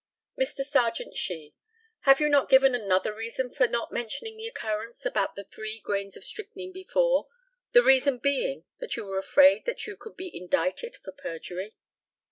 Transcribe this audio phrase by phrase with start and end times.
[0.35, 0.65] Mr.
[0.65, 1.53] Serjeant SHEE:
[2.05, 6.17] Have you not given another reason for not mentioning the occurrence about the three grains
[6.17, 7.27] of strychnine before
[7.73, 11.75] that reason being that you were afraid you could be indicted for perjury?